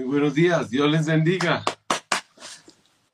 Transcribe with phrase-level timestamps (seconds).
[0.00, 1.62] Muy buenos días, Dios les bendiga.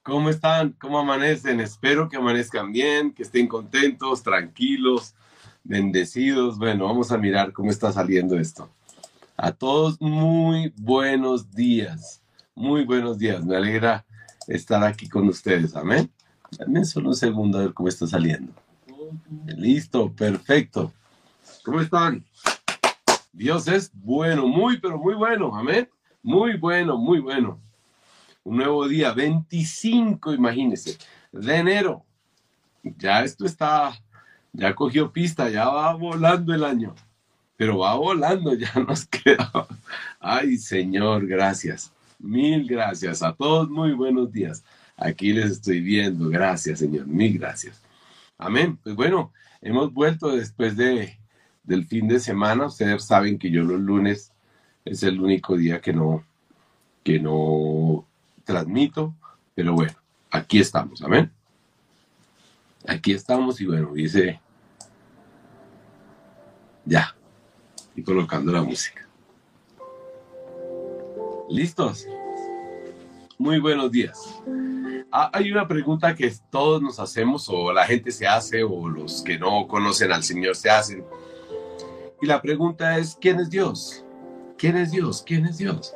[0.05, 0.71] ¿Cómo están?
[0.81, 1.59] ¿Cómo amanecen?
[1.59, 5.17] Espero que amanezcan bien, que estén contentos, tranquilos,
[5.65, 6.59] bendecidos.
[6.59, 8.71] Bueno, vamos a mirar cómo está saliendo esto.
[9.37, 12.23] A todos muy buenos días,
[12.55, 13.45] muy buenos días.
[13.45, 14.07] Me alegra
[14.47, 15.75] estar aquí con ustedes.
[15.75, 16.09] Amén.
[16.57, 18.53] Dame solo un segundo a ver cómo está saliendo.
[19.45, 20.93] Listo, perfecto.
[21.65, 22.25] ¿Cómo están?
[23.33, 25.53] Dios es bueno, muy, pero muy bueno.
[25.53, 25.89] Amén.
[26.27, 27.61] Muy bueno, muy bueno.
[28.43, 30.99] Un nuevo día, 25, imagínense,
[31.31, 32.05] de enero.
[32.83, 33.97] Ya esto está,
[34.53, 36.97] ya cogió pista, ya va volando el año.
[37.57, 39.53] Pero va volando, ya nos queda.
[40.19, 41.93] Ay, Señor, gracias.
[42.19, 43.23] Mil gracias.
[43.23, 44.65] A todos muy buenos días.
[44.97, 46.29] Aquí les estoy viendo.
[46.29, 47.07] Gracias, Señor.
[47.07, 47.81] Mil gracias.
[48.37, 48.77] Amén.
[48.83, 49.33] Pues bueno,
[49.63, 51.21] hemos vuelto después de,
[51.63, 52.67] del fin de semana.
[52.67, 54.33] Ustedes saben que yo los lunes
[54.87, 56.25] es el único día que no,
[57.03, 58.07] que no
[58.45, 59.13] transmito,
[59.55, 59.95] pero bueno,
[60.31, 61.31] aquí estamos, amén.
[62.87, 64.41] Aquí estamos y bueno, dice,
[66.85, 67.17] ya,
[67.97, 69.09] y colocando la música.
[71.51, 72.07] ¿Listos?
[73.39, 74.41] Muy buenos días.
[75.11, 79.23] Ah, hay una pregunta que todos nos hacemos o la gente se hace o los
[79.23, 81.05] que no conocen al Señor se hacen.
[82.23, 84.06] Y la pregunta es, ¿quién es Dios?
[84.59, 85.23] ¿Quién es Dios?
[85.27, 85.95] ¿Quién es Dios?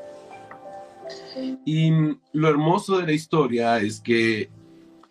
[1.64, 1.90] Y
[2.32, 4.50] lo hermoso de la historia es que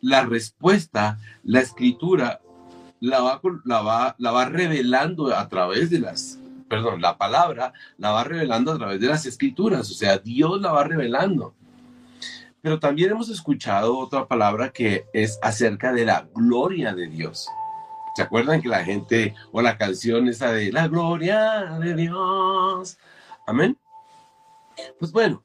[0.01, 2.41] la respuesta, la escritura,
[2.99, 8.11] la va, la va, la va revelando a través de las, perdón, la palabra la
[8.11, 11.53] va revelando a través de las escrituras, o sea, Dios la va revelando.
[12.61, 17.47] Pero también hemos escuchado otra palabra que es acerca de la gloria de Dios.
[18.15, 22.97] ¿Se acuerdan que la gente, o la canción esa de la gloria de Dios?
[23.49, 23.75] Amén.
[24.99, 25.43] Pues bueno,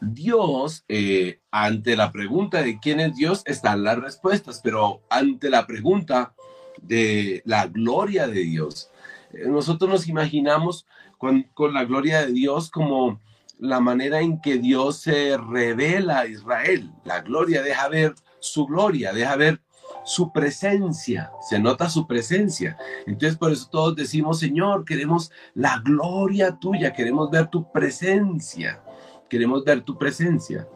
[0.00, 5.66] Dios, eh, ante la pregunta de quién es Dios, están las respuestas, pero ante la
[5.66, 6.34] pregunta
[6.80, 8.90] de la gloria de Dios,
[9.32, 10.86] eh, nosotros nos imaginamos
[11.18, 13.20] con, con, la gloria de Dios como
[13.58, 16.92] la manera en que Dios se revela a Israel.
[17.04, 19.60] La gloria deja ver su gloria, deja ver
[20.04, 22.76] su presencia, se nota su presencia.
[23.06, 28.82] Entonces por eso todos decimos, Señor, queremos la gloria tuya, queremos ver tu presencia,
[29.28, 30.66] queremos ver tu presencia.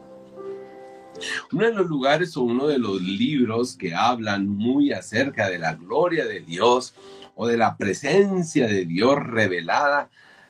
[1.51, 5.73] Uno de los lugares o uno de los libros que hablan muy acerca de la
[5.73, 6.93] gloria de Dios
[7.35, 10.09] o de la presencia de Dios revelada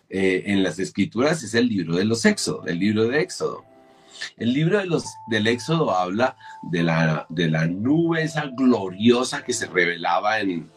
[0.10, 3.67] eh, en las escrituras es el libro de los Éxodos, el libro de Éxodo.
[4.38, 9.54] El libro de los, del Éxodo habla de la, de la nube esa gloriosa que
[9.54, 10.70] se revelaba en,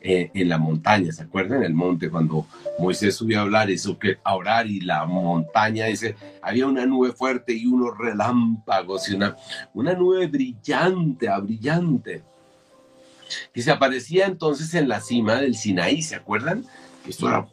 [0.00, 1.10] eh, en la montaña.
[1.10, 1.58] ¿Se acuerdan?
[1.58, 2.46] En el monte, cuando
[2.78, 7.12] Moisés subió a hablar, eso que a orar y la montaña, dice, había una nube
[7.12, 9.36] fuerte y unos relámpagos y una,
[9.74, 12.22] una nube brillante, a brillante,
[13.52, 16.02] que se aparecía entonces en la cima del Sinaí.
[16.02, 16.64] ¿Se acuerdan?
[17.08, 17.48] Esto era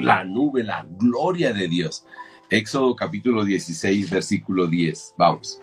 [0.00, 2.04] la nube, la gloria de Dios.
[2.52, 5.14] Éxodo capítulo 16, versículo 10.
[5.16, 5.58] Vamos.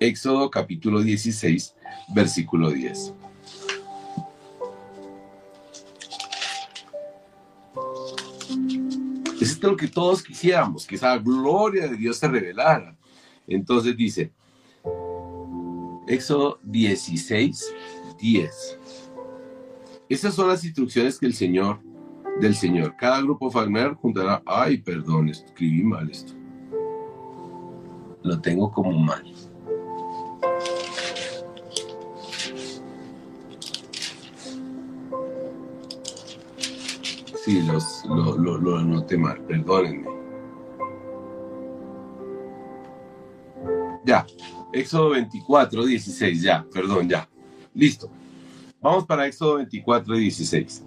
[0.00, 1.76] Éxodo capítulo 16,
[2.12, 3.14] versículo 10.
[9.40, 12.96] Es esto lo que todos quisiéramos, que esa gloria de Dios se revelara.
[13.46, 14.32] Entonces dice,
[16.08, 17.72] Éxodo 16,
[18.18, 18.78] 10.
[20.08, 21.78] Esas son las instrucciones que el Señor
[22.40, 22.96] del Señor.
[22.96, 26.32] Cada grupo familiar juntará, ay, perdón, escribí mal esto.
[28.22, 29.22] Lo tengo como mal.
[37.44, 40.08] Sí, los, lo, lo, lo anoté mal, perdónenme.
[44.04, 44.26] Ya,
[44.72, 47.28] Éxodo 24, 16, ya, perdón, ya.
[47.74, 48.10] Listo.
[48.80, 50.84] Vamos para Éxodo 24, 16.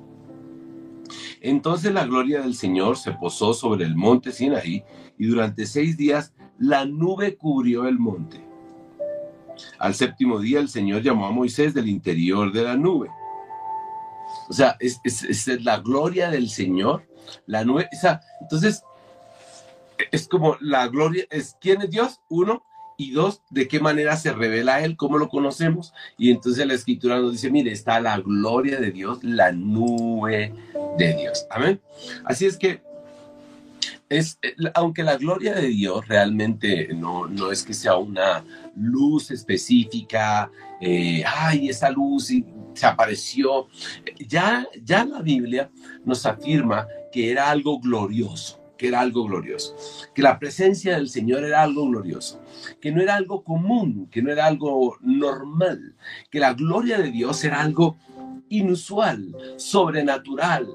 [1.43, 4.81] Entonces la gloria del Señor se posó sobre el monte Sinaí
[5.19, 8.41] y durante seis días la nube cubrió el monte.
[9.77, 13.09] Al séptimo día el Señor llamó a Moisés del interior de la nube.
[14.47, 15.01] O sea, es,
[15.62, 17.06] la gloria del Señor,
[17.45, 17.89] la nube.
[18.39, 18.81] entonces,
[20.12, 22.63] es como la gloria, es quién es Dios, uno,
[22.98, 25.94] y dos, de qué manera se revela Él, cómo lo conocemos.
[26.18, 30.54] Y entonces la escritura nos dice, mire, está la gloria de Dios, la nube
[30.98, 31.45] de Dios.
[31.50, 31.81] Amén.
[32.25, 32.81] Así es que,
[34.10, 34.38] es,
[34.75, 38.44] aunque la gloria de Dios realmente no, no es que sea una
[38.75, 42.31] luz específica, eh, ay, esa luz
[42.74, 43.68] se apareció,
[44.28, 45.69] ya, ya la Biblia
[46.06, 49.75] nos afirma que era algo glorioso era algo glorioso,
[50.13, 52.41] que la presencia del Señor era algo glorioso,
[52.81, 55.95] que no era algo común, que no era algo normal,
[56.30, 57.97] que la gloria de Dios era algo
[58.50, 60.68] inusual, sobrenatural,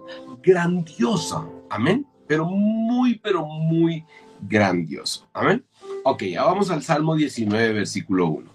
[0.43, 1.44] grandiosa.
[1.70, 2.06] Amén.
[2.26, 4.05] Pero muy, pero muy
[4.43, 5.26] grandioso.
[5.32, 5.64] Amén.
[6.05, 8.50] Ok, ya vamos al Salmo 19, versículo 1.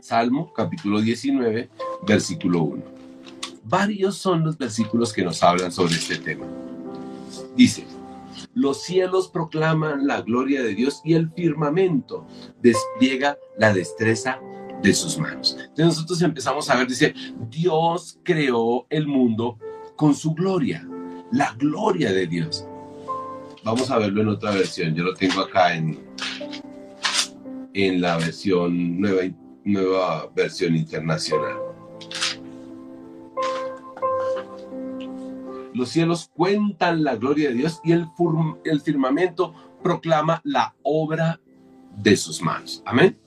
[0.00, 1.68] Salmo capítulo 19,
[2.06, 2.82] versículo 1.
[3.64, 6.46] Varios son los versículos que nos hablan sobre este tema.
[7.56, 7.86] Dice,
[8.54, 12.26] los cielos proclaman la gloria de Dios y el firmamento
[12.60, 14.40] despliega la destreza
[14.82, 15.56] de sus manos.
[15.58, 17.14] Entonces nosotros empezamos a ver, dice,
[17.48, 19.58] Dios creó el mundo
[19.96, 20.86] con su gloria,
[21.32, 22.66] la gloria de Dios.
[23.62, 24.94] Vamos a verlo en otra versión.
[24.94, 25.98] Yo lo tengo acá en,
[27.72, 29.22] en la versión nueva,
[29.64, 31.56] nueva versión internacional.
[35.74, 38.08] Los cielos cuentan la gloria de Dios y el,
[38.80, 41.40] firmamento proclama la obra
[41.96, 42.80] de sus manos.
[42.86, 43.18] Amén.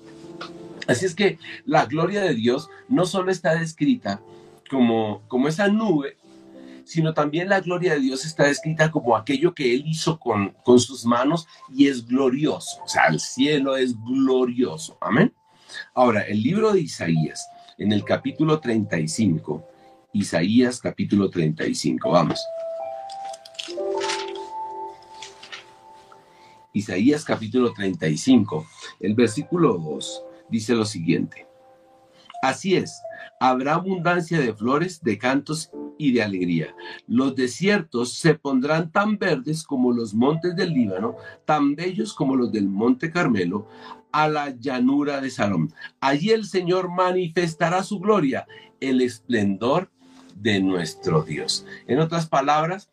[0.87, 4.21] Así es que la gloria de Dios no solo está descrita
[4.69, 6.17] como, como esa nube,
[6.85, 10.79] sino también la gloria de Dios está descrita como aquello que Él hizo con, con
[10.79, 12.81] sus manos y es glorioso.
[12.81, 14.97] O sea, el cielo es glorioso.
[15.01, 15.33] Amén.
[15.93, 17.45] Ahora, el libro de Isaías,
[17.77, 19.67] en el capítulo 35,
[20.17, 22.43] Isaías capítulo 35, vamos.
[26.73, 28.65] Isaías capítulo 35,
[29.01, 31.45] el versículo 2 dice lo siguiente.
[32.41, 32.99] Así es,
[33.39, 35.69] habrá abundancia de flores, de cantos
[35.99, 36.75] y de alegría.
[37.05, 41.15] Los desiertos se pondrán tan verdes como los montes del Líbano,
[41.45, 43.67] tan bellos como los del monte Carmelo,
[44.11, 45.69] a la llanura de Salom.
[45.99, 48.47] Allí el Señor manifestará su gloria,
[48.79, 49.91] el esplendor
[50.41, 51.65] de nuestro Dios.
[51.87, 52.89] En otras palabras,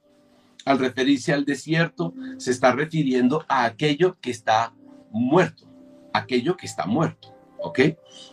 [0.65, 4.73] al referirse al desierto, se está refiriendo a aquello que está
[5.11, 5.69] muerto,
[6.13, 7.35] aquello que está muerto.
[7.65, 7.81] ¿ok?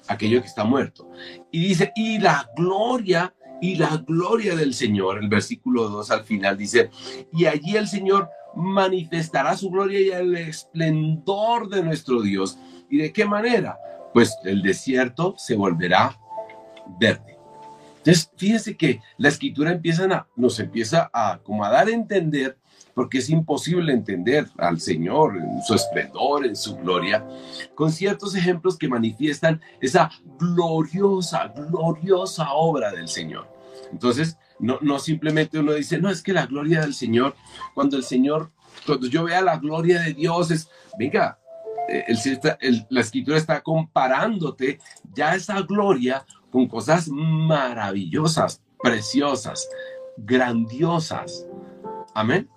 [0.07, 1.09] Aquello que está muerto.
[1.51, 6.57] Y dice, y la gloria, y la gloria del Señor, el versículo 2 al final
[6.57, 6.89] dice,
[7.31, 12.59] y allí el Señor manifestará su gloria y el esplendor de nuestro Dios.
[12.89, 13.79] ¿Y de qué manera?
[14.13, 16.19] Pues el desierto se volverá
[16.99, 17.30] verde.
[18.03, 19.79] Entonces, fíjense que la escritura
[20.35, 22.57] nos empieza a como a dar a entender
[22.95, 27.25] porque es imposible entender al Señor en su esplendor, en su gloria,
[27.75, 30.09] con ciertos ejemplos que manifiestan esa
[30.39, 33.47] gloriosa, gloriosa obra del Señor.
[33.91, 37.35] Entonces, no, no simplemente uno dice, no, es que la gloria del Señor,
[37.73, 38.51] cuando el Señor,
[38.85, 41.39] cuando yo vea la gloria de Dios, es, venga,
[41.87, 42.05] eh,
[42.59, 44.79] el, la escritura está comparándote
[45.13, 49.67] ya esa gloria con cosas maravillosas, preciosas,
[50.17, 51.47] grandiosas.
[52.13, 52.49] Amén.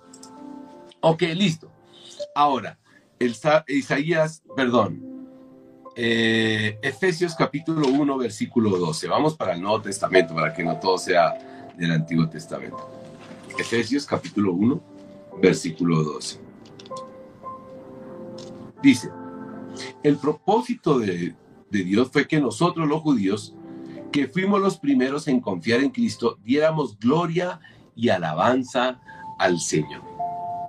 [1.01, 1.71] Ok, listo.
[2.35, 2.79] Ahora,
[3.69, 5.15] Isaías, perdón,
[5.95, 9.07] eh, Efesios capítulo 1, versículo 12.
[9.07, 11.35] Vamos para el Nuevo Testamento, para que no todo sea
[11.77, 12.91] del Antiguo Testamento.
[13.57, 14.83] Efesios capítulo 1,
[15.41, 16.41] versículo 12.
[18.83, 19.11] Dice,
[20.03, 21.35] el propósito de
[21.71, 23.55] Dios fue que nosotros los judíos,
[24.15, 27.59] que fuimos los primeros en confiar en Cristo, diéramos gloria
[27.97, 29.01] y alabanza
[29.41, 30.05] al Señor.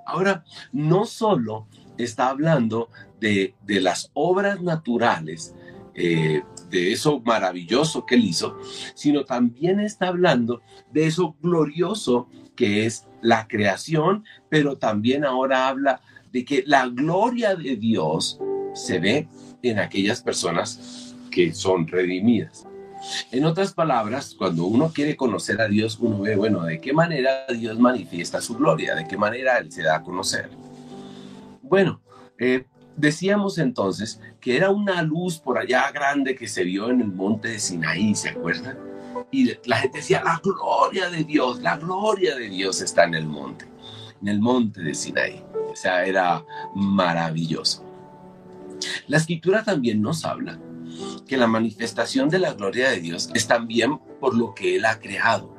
[0.04, 2.90] Ahora, no solo está hablando
[3.20, 5.54] de, las obras naturales,
[5.94, 8.58] eh, de eso maravilloso que él hizo,
[8.96, 16.00] sino también está hablando de eso glorioso que es la creación, pero también ahora habla
[16.32, 18.40] de que la gloria de Dios
[18.74, 19.28] se ve
[19.62, 22.66] en aquellas personas que son redimidas.
[23.30, 27.46] En otras palabras, cuando uno quiere conocer a Dios, uno ve, bueno, de qué manera
[27.48, 30.50] Dios manifiesta su gloria, de qué manera Él se da a conocer.
[31.62, 32.00] Bueno,
[32.38, 37.08] eh, decíamos entonces que era una luz por allá grande que se vio en el
[37.08, 38.78] monte de Sinaí, ¿se acuerdan?
[39.30, 43.26] Y la gente decía, la gloria de Dios, la gloria de Dios está en el
[43.26, 43.66] monte,
[44.22, 45.44] en el monte de Sinaí.
[45.70, 47.84] O sea, era maravilloso.
[49.08, 50.58] La escritura también nos habla
[51.26, 54.98] que la manifestación de la gloria de Dios es también por lo que Él ha
[55.00, 55.54] creado.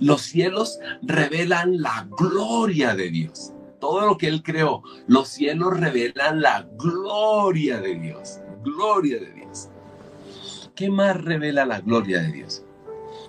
[0.00, 3.52] Los cielos revelan la gloria de Dios.
[3.80, 8.40] Todo lo que Él creó, los cielos revelan la gloria de Dios.
[8.64, 9.68] Gloria de Dios.
[10.74, 12.64] ¿Qué más revela la gloria de Dios?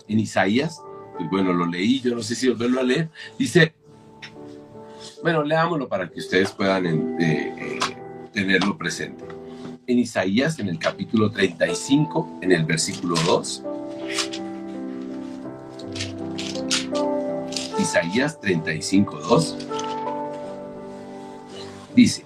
[0.07, 0.81] En Isaías,
[1.17, 3.73] pues bueno, lo leí, yo no sé si volverlo a leer, dice,
[5.21, 6.85] bueno, leámoslo para que ustedes puedan
[7.19, 7.79] eh, eh,
[8.33, 9.38] tenerlo presente
[9.89, 13.63] en Isaías, en el capítulo 35, en el versículo 2.
[17.79, 19.55] Isaías 35.2.
[21.95, 22.23] Dice,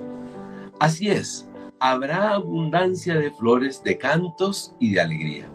[0.77, 1.47] así es,
[1.79, 5.47] habrá abundancia de flores, de cantos y de alegría.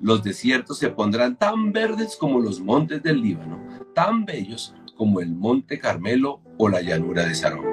[0.00, 3.58] Los desiertos se pondrán tan verdes como los montes del Líbano,
[3.94, 7.71] tan bellos como el monte Carmelo o la llanura de Sarón.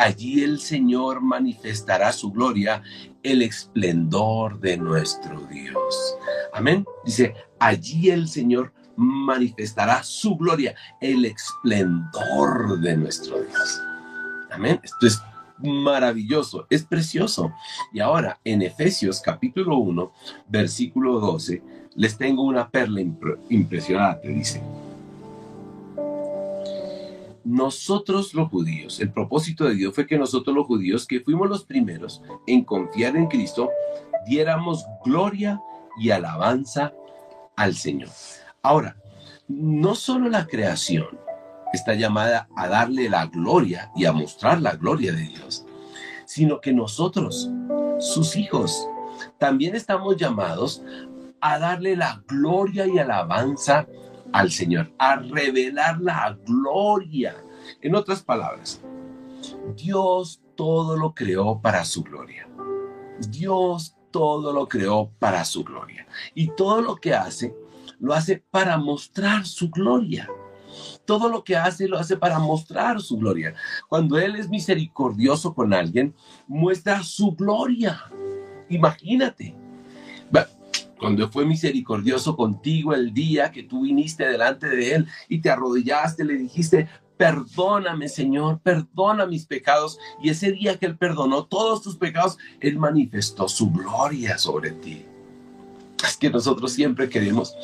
[0.00, 2.82] Allí el Señor manifestará su gloria,
[3.22, 6.16] el esplendor de nuestro Dios.
[6.54, 6.86] Amén.
[7.04, 13.82] Dice, allí el Señor manifestará su gloria, el esplendor de nuestro Dios.
[14.50, 14.80] Amén.
[14.82, 15.22] Esto es
[15.58, 17.52] maravilloso, es precioso.
[17.92, 20.12] Y ahora en Efesios capítulo 1,
[20.48, 21.62] versículo 12,
[21.96, 23.02] les tengo una perla
[23.50, 24.62] impresionante, dice.
[27.44, 31.64] Nosotros los judíos, el propósito de Dios fue que nosotros los judíos, que fuimos los
[31.64, 33.70] primeros en confiar en Cristo,
[34.26, 35.60] diéramos gloria
[35.98, 36.92] y alabanza
[37.56, 38.10] al Señor.
[38.62, 38.96] Ahora,
[39.48, 41.18] no solo la creación,
[41.72, 45.64] está llamada a darle la gloria y a mostrar la gloria de Dios,
[46.26, 47.50] sino que nosotros,
[47.98, 48.86] sus hijos,
[49.38, 50.82] también estamos llamados
[51.40, 53.86] a darle la gloria y alabanza
[54.32, 57.36] al Señor, a revelar la gloria.
[57.80, 58.80] En otras palabras,
[59.76, 62.48] Dios todo lo creó para su gloria.
[63.28, 66.06] Dios todo lo creó para su gloria.
[66.34, 67.54] Y todo lo que hace,
[67.98, 70.28] lo hace para mostrar su gloria
[71.04, 73.54] todo lo que hace lo hace para mostrar su gloria.
[73.88, 76.14] Cuando Él es misericordioso con alguien,
[76.46, 78.04] muestra su gloria.
[78.68, 79.54] Imagínate.
[81.00, 86.24] Cuando fue misericordioso contigo el día que tú viniste delante de Él y te arrodillaste,
[86.24, 89.98] le dijiste, perdóname Señor, perdona mis pecados.
[90.22, 95.06] Y ese día que Él perdonó todos tus pecados, Él manifestó su gloria sobre ti.
[96.04, 97.54] Es que nosotros siempre queremos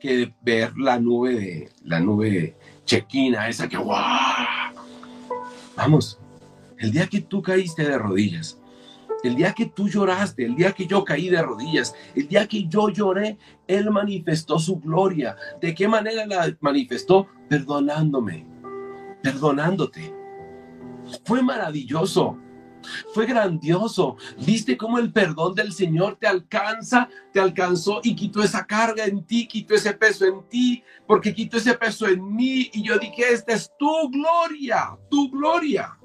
[0.00, 4.46] que ver la nube de la nube chequina, esa que ¡guau!
[5.76, 6.18] Vamos,
[6.78, 8.58] el día que tú caíste de rodillas,
[9.22, 12.66] el día que tú lloraste, el día que yo caí de rodillas, el día que
[12.66, 15.36] yo lloré, Él manifestó su gloria.
[15.60, 17.26] ¿De qué manera la manifestó?
[17.48, 18.46] Perdonándome,
[19.22, 20.14] perdonándote.
[21.24, 22.38] Fue maravilloso.
[23.12, 24.16] Fue grandioso.
[24.44, 29.24] ¿Viste cómo el perdón del Señor te alcanza, te alcanzó y quitó esa carga en
[29.24, 32.70] ti, quitó ese peso en ti, porque quitó ese peso en mí?
[32.72, 35.98] Y yo dije, esta es tu gloria, tu gloria.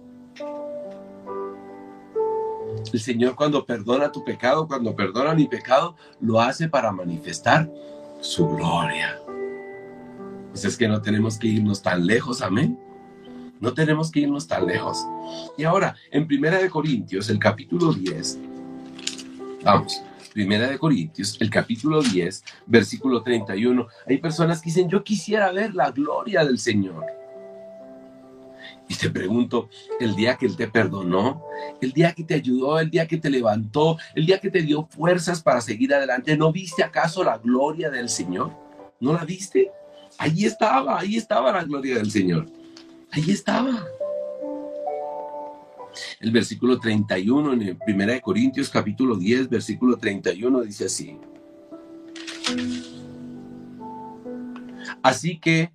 [2.91, 7.69] El Señor cuando perdona tu pecado, cuando perdona mi pecado, lo hace para manifestar
[8.19, 9.19] su gloria.
[10.49, 12.77] Pues es que no tenemos que irnos tan lejos, amén.
[13.59, 15.05] No tenemos que irnos tan lejos.
[15.57, 18.39] Y ahora, en Primera de Corintios, el capítulo 10,
[19.63, 20.01] vamos,
[20.33, 25.75] Primera de Corintios, el capítulo 10, versículo 31, hay personas que dicen, yo quisiera ver
[25.75, 27.20] la gloria del Señor.
[28.91, 29.69] Y te pregunto,
[30.01, 31.45] el día que Él te perdonó,
[31.79, 34.85] el día que te ayudó, el día que te levantó, el día que te dio
[34.85, 38.51] fuerzas para seguir adelante, ¿no viste acaso la gloria del Señor?
[38.99, 39.71] ¿No la viste?
[40.17, 42.47] Ahí estaba, ahí estaba la gloria del Señor.
[43.11, 43.81] Ahí estaba.
[46.19, 51.17] El versículo 31 en 1 Corintios capítulo 10, versículo 31 dice así.
[55.01, 55.71] Así que,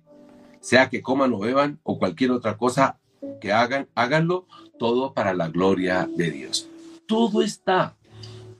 [0.59, 2.99] sea que coman o beban o cualquier otra cosa
[3.41, 4.45] que hagan, háganlo
[4.77, 6.69] todo para la gloria de Dios.
[7.07, 7.95] Todo está,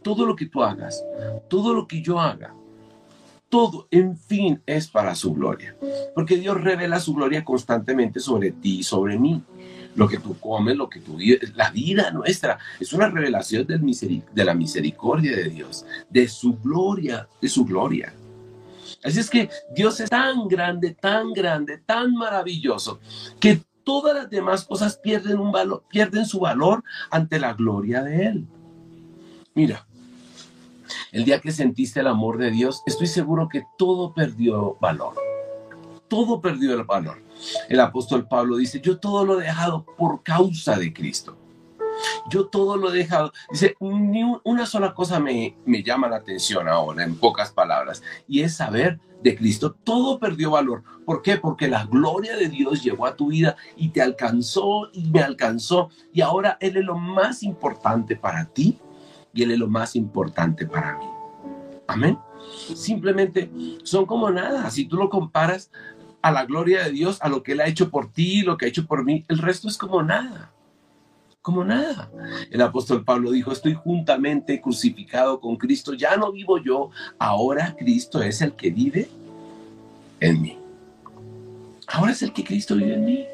[0.02, 1.04] todo lo que tú hagas,
[1.50, 2.54] todo lo que yo haga,
[3.50, 5.76] todo, en fin, es para su gloria.
[6.14, 9.42] Porque Dios revela su gloria constantemente sobre ti y sobre mí.
[9.96, 13.82] Lo que tú comes, lo que tú vives, la vida nuestra, es una revelación del
[14.34, 18.14] de la misericordia de Dios, de su gloria, de su gloria.
[19.04, 23.00] Así es que Dios es tan grande, tan grande, tan maravilloso,
[23.40, 28.25] que todas las demás cosas pierden, un valor, pierden su valor ante la gloria de
[28.25, 28.48] Él.
[29.56, 29.88] Mira,
[31.13, 35.13] el día que sentiste el amor de Dios, estoy seguro que todo perdió valor.
[36.10, 37.24] Todo perdió el valor.
[37.70, 41.38] El apóstol Pablo dice, yo todo lo he dejado por causa de Cristo.
[42.30, 43.32] Yo todo lo he dejado.
[43.51, 48.42] Dice, ni una sola cosa me, me llama la atención ahora, en pocas palabras, y
[48.42, 49.75] es saber de Cristo.
[49.84, 50.84] Todo perdió valor.
[51.06, 51.38] ¿Por qué?
[51.38, 55.89] Porque la gloria de Dios llegó a tu vida y te alcanzó y me alcanzó.
[56.13, 58.77] Y ahora Él es lo más importante para ti
[59.34, 61.06] y Él es lo más importante para mí.
[61.88, 62.18] Amén.
[62.75, 63.50] Simplemente
[63.84, 64.70] son como nada.
[64.70, 65.72] Si tú lo comparas
[66.22, 68.66] a la gloria de Dios, a lo que Él ha hecho por ti, lo que
[68.66, 70.51] ha hecho por mí, el resto es como nada.
[71.48, 72.12] Como nada.
[72.51, 78.22] El apóstol Pablo dijo, estoy juntamente crucificado con Cristo, ya no vivo yo, ahora Cristo
[78.22, 79.08] es el que vive
[80.20, 80.58] en mí.
[81.88, 83.25] Ahora es el que Cristo vive en mí.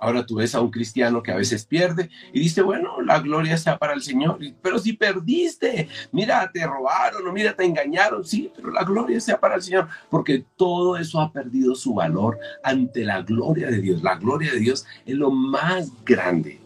[0.00, 3.56] Ahora tú ves a un cristiano que a veces pierde y dice, bueno, la gloria
[3.56, 4.40] sea para el Señor.
[4.60, 9.38] Pero si perdiste, mira, te robaron o mira, te engañaron, sí, pero la gloria sea
[9.38, 14.02] para el Señor, porque todo eso ha perdido su valor ante la gloria de Dios.
[14.02, 16.61] La gloria de Dios es lo más grande,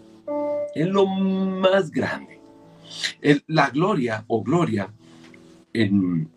[0.74, 2.40] es lo más grande.
[3.46, 4.92] la gloria o gloria
[5.72, 6.30] en,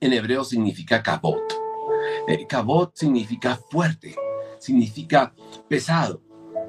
[0.00, 1.42] en hebreo significa kabot.
[2.26, 4.14] Eh, kabot significa fuerte
[4.58, 5.32] significa
[5.68, 6.22] pesado,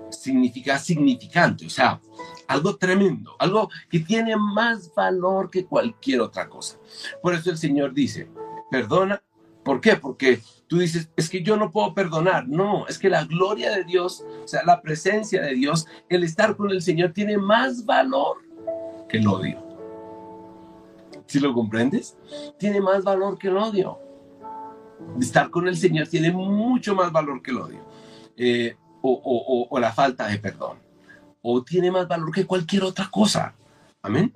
[0.10, 2.00] significa significante, o sea,
[2.48, 6.78] algo tremendo, algo que tiene más valor que cualquier otra cosa.
[7.22, 8.30] Por eso el Señor dice,
[8.72, 9.22] perdona,
[9.64, 9.96] ¿por qué?
[9.96, 12.48] Porque tú dices, es que yo no puedo perdonar.
[12.48, 16.56] No, es que la gloria de Dios, o sea, la presencia de Dios, el estar
[16.56, 18.38] con el Señor tiene más valor
[19.10, 19.62] que el odio.
[21.26, 22.18] ¿Si lo comprendes?
[22.58, 24.00] Tiene más valor que el odio
[25.20, 27.86] estar con el Señor tiene mucho más valor que el odio
[28.38, 30.78] eh, o, la falta de perdón.
[31.42, 33.56] O tiene más valor que cualquier otra cosa.
[34.02, 34.34] Amén.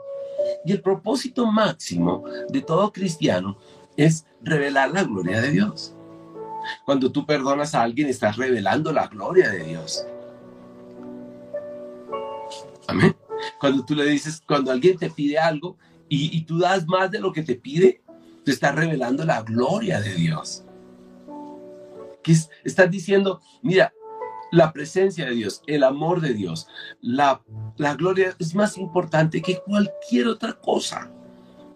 [0.65, 3.57] Y el propósito máximo de todo cristiano
[3.97, 5.92] es revelar la gloria de Dios.
[6.85, 10.05] Cuando tú perdonas a alguien, estás revelando la gloria de Dios.
[12.87, 13.15] Amén.
[13.59, 15.77] Cuando tú le dices, cuando alguien te pide algo
[16.09, 18.01] y, tú das más de lo que te pide,
[18.45, 20.63] te estás revelando la gloria de Dios.
[22.21, 23.91] Que estás diciendo, mira,
[24.51, 26.67] la presencia de Dios, el amor de Dios,
[27.01, 27.41] la,
[27.77, 31.09] la gloria es más importante que cualquier otra cosa,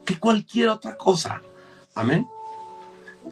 [0.05, 1.41] que cualquier otra cosa.
[1.95, 2.27] Amén.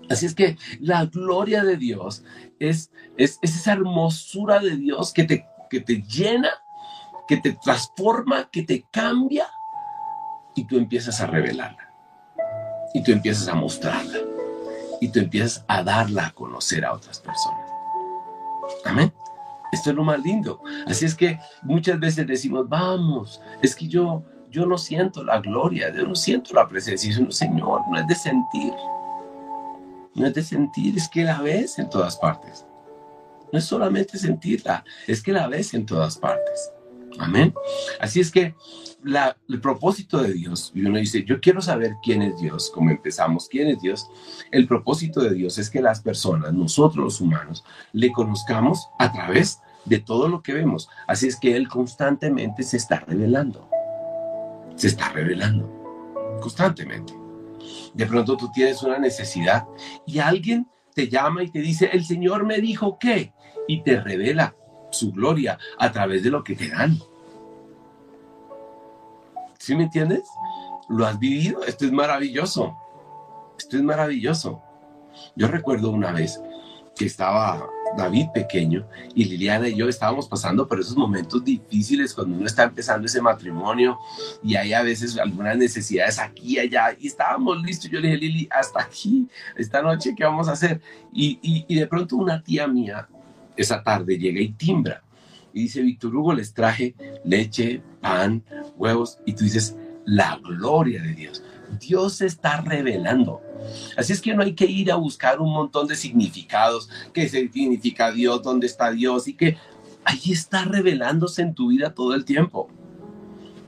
[0.09, 2.23] Así es que la gloria de Dios
[2.59, 6.49] es, es, es, esa hermosura de Dios que te, que te llena,
[7.27, 9.47] que te transforma, que te cambia
[10.55, 11.91] y tú empiezas a revelarla
[12.93, 14.19] y tú empiezas a mostrarla
[15.01, 17.69] y tú empiezas a darla a conocer a otras personas.
[18.85, 19.13] Amén.
[19.71, 20.61] Esto es lo más lindo.
[20.87, 25.93] Así es que muchas veces decimos, vamos, es que yo, yo no siento la gloria,
[25.93, 27.09] yo no siento la presencia.
[27.09, 28.73] Y Señor, no es de sentir.
[30.15, 32.65] No es de sentir, es que la ves en todas partes.
[33.51, 36.71] No es solamente sentirla, es que la ves en todas partes.
[37.19, 37.53] Amén.
[37.99, 38.55] Así es que
[39.47, 43.47] el propósito de Dios, y uno dice, yo quiero saber quién es Dios, como empezamos,
[43.47, 44.09] quién es Dios.
[44.51, 49.59] El propósito de Dios es que las personas, nosotros los humanos, le conozcamos a través
[49.85, 50.89] de todo lo que vemos.
[51.07, 53.69] Así es que Él constantemente se está revelando.
[54.75, 55.71] Se está revelando.
[56.41, 57.24] Constantemente.
[57.93, 59.65] De pronto tú tienes una necesidad
[60.05, 63.33] y alguien te llama y te dice, el Señor me dijo que,
[63.67, 64.55] y te revela
[64.91, 66.97] su gloria a través de lo que te dan.
[69.59, 70.23] ¿Sí me entiendes?
[70.89, 71.63] ¿Lo has vivido?
[71.63, 72.75] Esto es maravilloso.
[73.57, 74.61] Esto es maravilloso.
[75.35, 76.39] Yo recuerdo una vez
[76.95, 82.35] que estaba David pequeño y Liliana y yo estábamos pasando por esos momentos difíciles cuando
[82.35, 83.97] uno está empezando ese matrimonio
[84.43, 87.89] y hay a veces algunas necesidades aquí y allá y estábamos listos.
[87.89, 90.81] Yo le dije, Lili, hasta aquí, esta noche, ¿qué vamos a hacer?
[91.13, 93.07] Y, y, y de pronto una tía mía
[93.55, 95.01] esa tarde llega y timbra.
[95.53, 98.43] Y dice, Víctor Hugo, les traje leche, pan,
[98.75, 99.19] huevos.
[99.25, 101.43] Y tú dices, la gloria de Dios.
[101.79, 103.41] Dios se está revelando.
[103.97, 106.89] Así es que no hay que ir a buscar un montón de significados.
[107.13, 108.41] ¿Qué significa Dios?
[108.41, 109.27] ¿Dónde está Dios?
[109.27, 109.57] Y que
[110.03, 112.69] ahí está revelándose en tu vida todo el tiempo.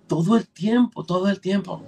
[0.07, 1.83] Todo el tiempo, todo el tiempo.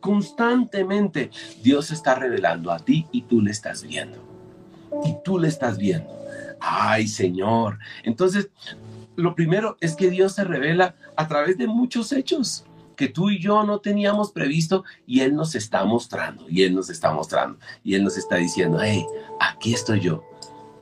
[0.00, 1.30] Constantemente
[1.62, 4.18] Dios se está revelando a ti y tú le estás viendo.
[5.04, 6.10] Y tú le estás viendo.
[6.60, 7.78] Ay, Señor.
[8.04, 8.50] Entonces,
[9.16, 12.64] lo primero es que Dios se revela a través de muchos hechos
[12.96, 16.90] que tú y yo no teníamos previsto y Él nos está mostrando, y Él nos
[16.90, 19.04] está mostrando, y Él nos está diciendo, hey,
[19.40, 20.24] aquí estoy yo,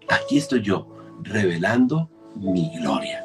[0.09, 0.87] aquí estoy yo,
[1.23, 3.25] revelando mi gloria,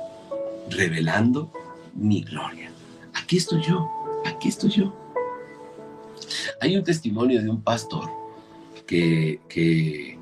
[0.69, 1.52] revelando
[1.93, 2.71] mi gloria.
[3.13, 3.89] Aquí estoy yo,
[4.26, 4.93] aquí estoy yo.
[6.62, 8.10] Hay un testimonio de un pastor
[8.86, 10.15] que, que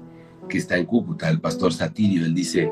[0.47, 2.71] que está en Cúcuta, el pastor Satirio, él dice,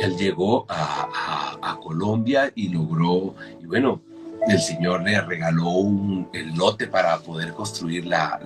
[0.00, 4.00] él llegó a, Colombia y logró, y bueno,
[4.48, 8.40] el Señor le regaló un, el lote para poder construir la,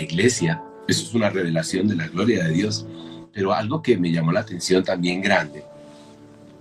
[0.00, 0.62] iglesia.
[0.88, 2.86] Eso es una revelación de la gloria de Dios.
[3.32, 5.64] Pero algo que me llamó la atención también grande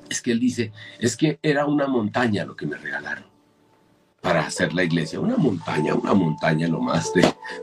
[0.10, 3.26] es que él dice, es que era una montaña lo que me regalaron
[4.22, 5.20] para hacer la iglesia.
[5.20, 7.12] Una montaña, una montaña lo más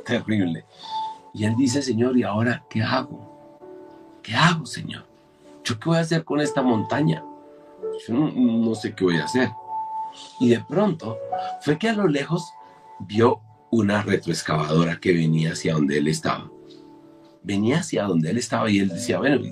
[0.04, 0.64] terrible.
[1.34, 3.32] Y él dice, Señor, ¿y ahora qué hago?
[4.22, 5.04] ¿Qué hago, Señor?
[5.64, 7.24] ¿Yo qué voy a hacer con esta montaña?
[8.06, 9.50] Yo no, sé qué voy a hacer.
[10.40, 11.18] Y de pronto
[11.62, 12.52] fue que a lo lejos
[13.00, 16.50] vio una retroexcavadora que venía hacia donde él estaba.
[17.42, 19.42] venía hacia donde él estaba y él decía, bueno,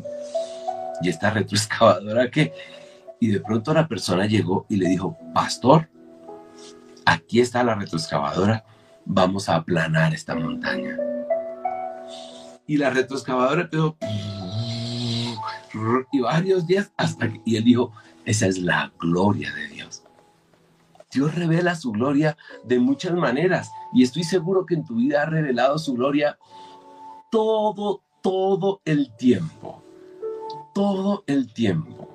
[1.03, 2.53] ¿y esta retroexcavadora qué?
[3.19, 5.89] Y de pronto la persona llegó y le dijo, pastor,
[7.05, 8.65] aquí está la retroexcavadora,
[9.05, 10.97] vamos a aplanar esta montaña.
[12.67, 13.97] Y la retroexcavadora empezó
[16.13, 17.93] y varios días hasta que, y él dijo,
[18.25, 20.00] esa es la gloria de Dios.
[21.13, 25.27] Dios revela su gloria de muchas maneras y estoy seguro que en tu vida ha
[25.27, 26.39] revelado su gloria
[27.31, 29.83] todo, todo el tiempo.
[30.75, 32.09] Todo el tiempo.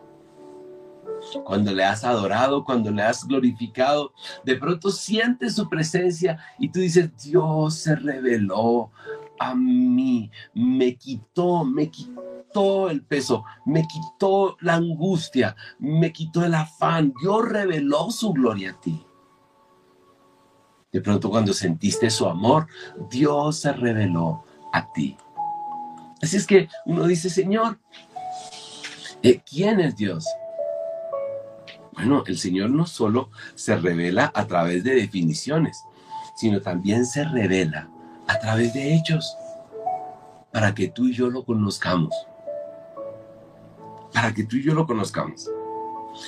[1.44, 6.80] Cuando le has adorado, cuando le has glorificado, de pronto sientes su presencia y tú
[6.80, 8.92] dices, Dios se reveló
[9.40, 16.56] a mí, me quitó, me quitó el peso, me quitó la angustia, me quitó el
[16.56, 17.14] afán.
[17.22, 19.06] Dios reveló su gloria a ti.
[20.92, 22.68] De pronto cuando sentiste su amor,
[23.10, 25.18] Dios se reveló a ti.
[26.22, 27.80] Así es que uno dice, Señor,
[29.22, 30.26] eh, ¿quién es Dios?
[31.92, 35.84] Bueno, el Señor no solo se revela a través de definiciones,
[36.36, 37.90] sino también se revela
[38.28, 39.38] a través de hechos,
[40.52, 42.14] para que tú y yo lo conozcamos.
[44.14, 45.50] Para que tú y yo lo conozcamos.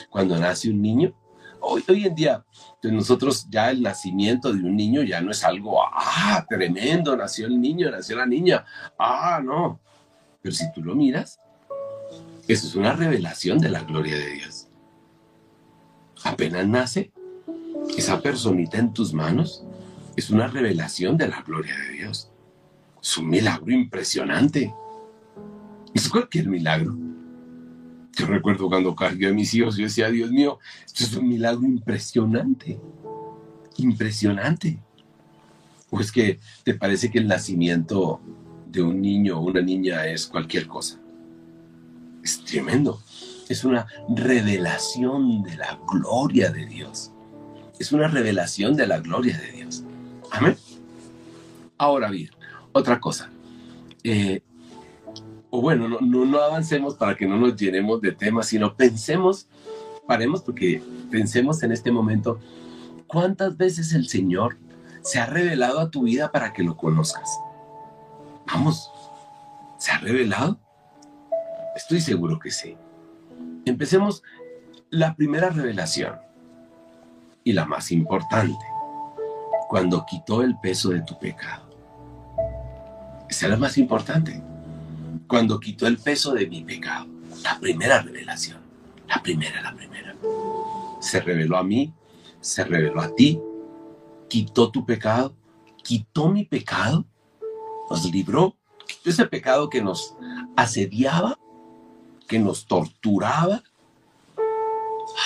[0.10, 1.13] Cuando nace un niño,
[1.62, 2.43] hoy, hoy en día,
[2.83, 7.60] nosotros ya el nacimiento de un niño ya no es algo, ah, tremendo, nació el
[7.60, 8.65] niño, nació la niña,
[8.99, 9.79] ah, no.
[10.41, 11.39] Pero si tú lo miras,
[12.47, 14.67] eso es una revelación de la gloria de Dios.
[16.23, 17.12] Apenas nace,
[17.97, 19.63] esa personita en tus manos
[20.17, 22.32] es una revelación de la gloria de Dios.
[23.01, 24.73] Es un milagro impresionante.
[25.93, 26.97] Es cualquier milagro.
[28.13, 31.63] Yo recuerdo cuando cargué a mis hijos, yo decía, Dios mío, esto es un milagro
[31.67, 32.80] impresionante.
[33.77, 34.80] Impresionante.
[35.91, 38.19] ¿O es que te parece que el nacimiento
[38.65, 40.99] de un niño o una niña es cualquier cosa?
[42.23, 43.03] Es tremendo.
[43.49, 47.12] Es una revelación de la gloria de Dios.
[47.77, 49.84] Es una revelación de la gloria de Dios.
[50.31, 50.57] Amén.
[51.77, 52.31] Ahora bien,
[52.71, 53.29] otra cosa.
[54.03, 54.41] Eh,
[55.49, 59.47] o bueno, no, no, avancemos para que no nos llenemos de temas, sino pensemos,
[60.05, 62.39] paremos porque pensemos en este momento,
[63.07, 64.57] ¿cuántas veces el Señor
[65.01, 67.29] se ha revelado a tu vida para que lo conozcas?
[68.47, 68.91] Vamos,
[69.77, 70.59] ¿se ha revelado?
[71.75, 72.75] Estoy seguro que sí.
[73.65, 74.23] Empecemos
[74.89, 76.17] la primera revelación
[77.43, 78.65] y la más importante,
[79.67, 81.63] cuando quitó el peso de tu pecado.
[83.30, 84.41] Esa es la más importante
[85.27, 87.08] cuando quitó el peso de mi pecado.
[87.43, 88.60] La primera revelación,
[89.08, 90.15] la primera, la primera.
[90.99, 91.93] Se reveló a mí,
[92.39, 93.39] se reveló a ti,
[94.27, 95.36] quitó tu pecado,
[95.84, 97.06] quitó mi pecado,
[97.89, 100.15] nos libró, quitó ese pecado que nos
[100.56, 101.38] asediaba,
[102.27, 103.62] que nos torturaba.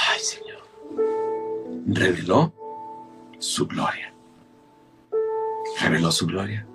[0.10, 0.64] Ay, Señor,
[1.86, 2.54] reveló
[3.40, 4.11] su gloria.
[5.82, 6.66] Reveló su gloria.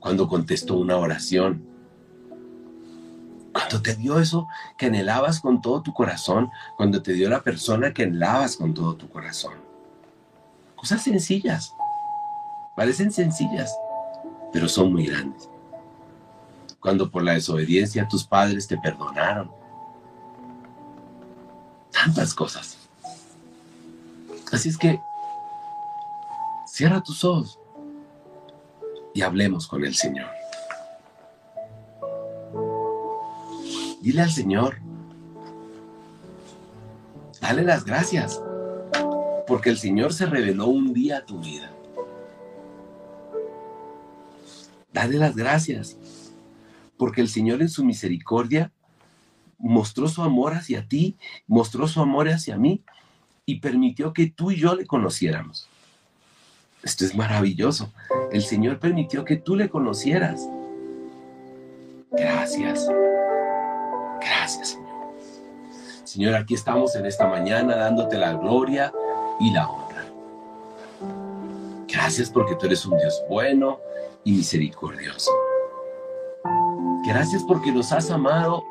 [0.00, 1.62] Cuando contestó una oración,
[3.52, 4.48] cuando te dio eso
[4.78, 8.96] que anhelabas con todo tu corazón, cuando te dio la persona que anhelabas con todo
[8.96, 9.54] tu corazón.
[10.76, 11.74] Cosas sencillas,
[12.74, 13.76] parecen sencillas,
[14.52, 15.50] pero son muy grandes.
[16.80, 19.50] Cuando por la desobediencia tus padres te perdonaron.
[21.92, 22.78] Tantas cosas.
[24.52, 25.00] Así es que
[26.66, 27.58] cierra tus ojos
[29.16, 30.28] y hablemos con el Señor.
[34.02, 34.76] Dile al Señor,
[37.40, 38.42] dale las gracias,
[39.46, 41.72] porque el Señor se reveló un día a tu vida.
[44.92, 45.96] Dale las gracias,
[46.98, 48.70] porque el Señor en su misericordia
[49.56, 52.82] mostró su amor hacia ti, mostró su amor hacia mí
[53.46, 55.70] y permitió que tú y yo le conociéramos.
[56.86, 57.92] Esto es maravilloso.
[58.30, 60.48] El Señor permitió que tú le conocieras.
[62.12, 62.86] Gracias.
[64.20, 65.14] Gracias, Señor.
[66.04, 68.92] Señor, aquí estamos en esta mañana dándote la gloria
[69.40, 70.04] y la honra.
[71.88, 73.80] Gracias porque tú eres un Dios bueno
[74.22, 75.32] y misericordioso.
[77.04, 78.62] Gracias porque nos has amado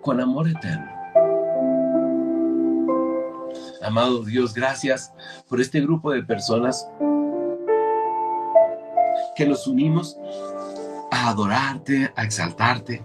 [0.00, 0.90] con amor eterno.
[3.80, 5.12] Amado Dios, gracias
[5.48, 6.88] por este grupo de personas
[9.34, 10.16] que nos unimos
[11.10, 13.04] a adorarte, a exaltarte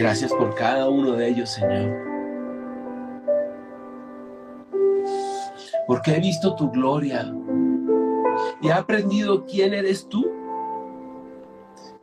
[0.00, 1.94] Gracias por cada uno de ellos, Señor.
[5.86, 7.30] Porque he visto tu gloria
[8.62, 10.26] y he aprendido quién eres tú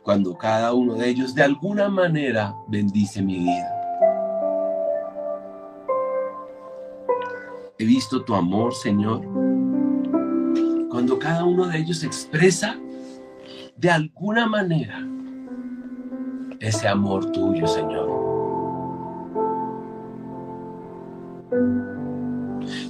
[0.04, 3.74] cuando cada uno de ellos de alguna manera bendice mi vida.
[7.78, 9.22] He visto tu amor, Señor,
[11.08, 12.76] cuando cada uno de ellos expresa
[13.78, 15.06] de alguna manera
[16.60, 18.10] ese amor tuyo, Señor.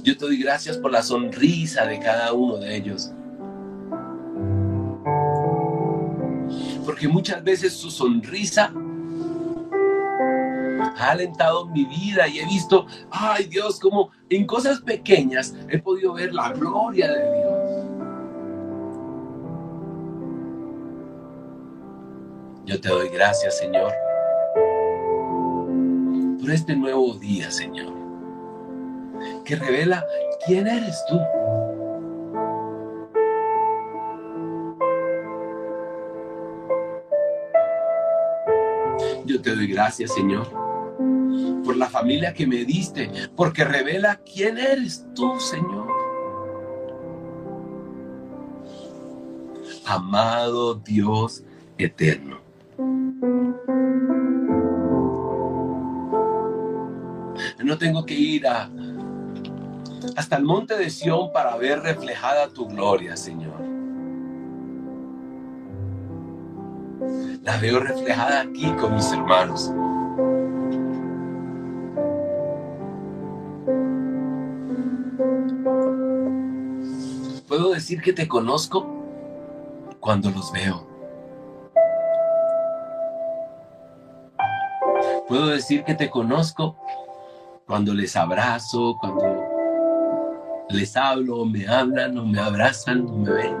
[0.03, 3.09] Yo te doy gracias por la sonrisa de cada uno de ellos.
[6.83, 8.73] Porque muchas veces su sonrisa
[10.97, 16.15] ha alentado mi vida y he visto, ay Dios, como en cosas pequeñas he podido
[16.15, 17.48] ver la gloria de Dios.
[22.69, 23.91] Yo te doy gracias, Señor,
[26.39, 27.91] por este nuevo día, Señor,
[29.43, 30.05] que revela
[30.45, 31.19] quién eres tú.
[39.25, 40.47] Yo te doy gracias, Señor,
[41.63, 45.87] por la familia que me diste, porque revela quién eres tú, Señor.
[49.87, 51.43] Amado Dios
[51.79, 52.48] eterno.
[57.63, 58.69] No tengo que ir a,
[60.15, 63.59] hasta el monte de Sión para ver reflejada tu gloria, Señor.
[67.43, 69.73] La veo reflejada aquí con mis hermanos.
[77.47, 78.87] Puedo decir que te conozco
[79.99, 80.87] cuando los veo.
[85.27, 86.77] Puedo decir que te conozco
[87.69, 89.45] cuando les abrazo, cuando
[90.69, 93.55] les hablo, me hablan o me abrazan o me ven.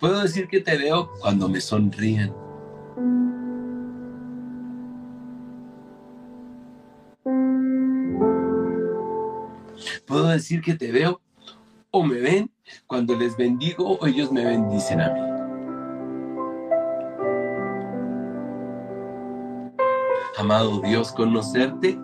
[0.00, 2.32] Puedo decir que te veo cuando me sonríen.
[10.06, 11.20] Puedo decir que te veo
[11.90, 12.50] o me ven
[12.86, 15.31] cuando les bendigo o ellos me bendicen a mí.
[20.42, 21.96] Amado Dios, conocerte,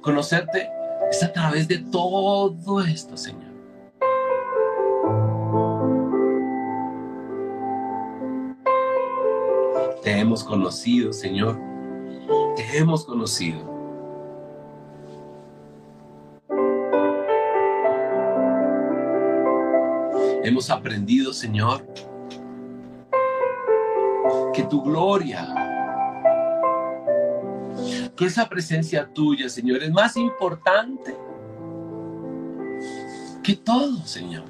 [0.00, 0.70] conocerte
[1.10, 3.52] es a través de todo esto, Señor.
[10.02, 11.58] Te hemos conocido, Señor.
[12.54, 13.58] Te hemos conocido.
[20.44, 21.84] Hemos aprendido, Señor,
[24.54, 25.65] que tu gloria
[28.16, 31.14] que esa presencia tuya, Señor, es más importante
[33.42, 34.44] que todo, Señor,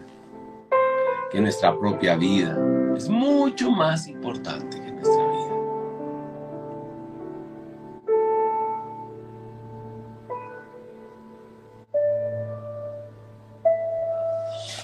[1.31, 2.57] que nuestra propia vida.
[2.97, 5.37] Es mucho más importante que nuestra vida.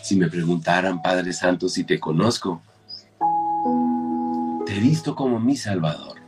[0.02, 2.60] Si me preguntaran, Padre Santo, si te conozco,
[4.66, 6.21] te he visto como mi Salvador.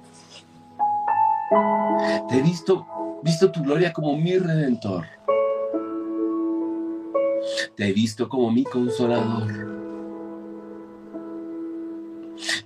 [2.29, 2.87] Te he visto,
[3.23, 5.05] visto tu gloria como mi redentor.
[7.77, 9.53] Te he visto como mi consolador.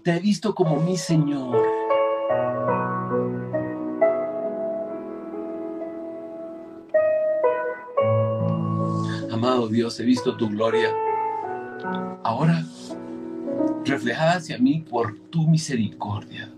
[0.03, 1.57] Te he visto como mi Señor.
[9.33, 10.95] Amado Dios, he visto tu gloria.
[12.23, 12.65] Ahora
[13.85, 16.53] reflejada hacia mí por tu misericordia.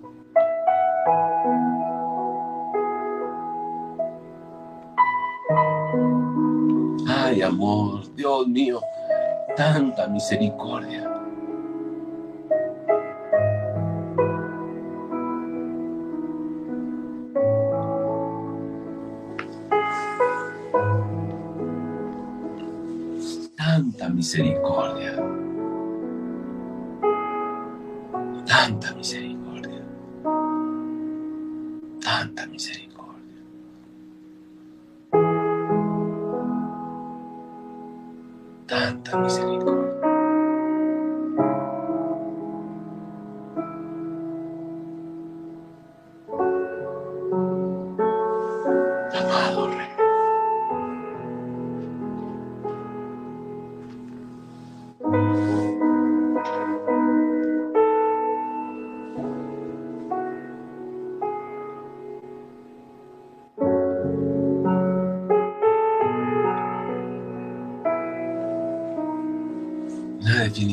[7.31, 8.81] Ay, amor, Dios mío,
[9.57, 11.09] tanta misericordia.
[23.57, 25.15] Tanta misericordia.
[28.45, 29.85] Tanta misericordia.
[32.01, 32.90] Tanta misericordia.
[39.11, 39.70] Tanta misericordia.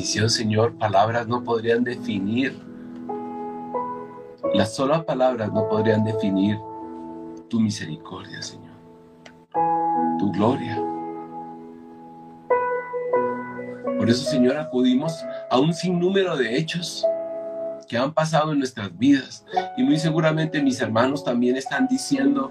[0.08, 2.58] Señor, palabras no podrían definir,
[4.54, 6.58] las solas palabras no podrían definir
[7.50, 8.74] tu misericordia, Señor,
[10.18, 10.82] tu gloria.
[13.98, 15.14] Por eso, Señor, acudimos
[15.50, 17.06] a un sinnúmero de hechos
[17.90, 19.46] que han pasado en nuestras vidas.
[19.76, 22.50] Y muy seguramente mis hermanos también están diciendo,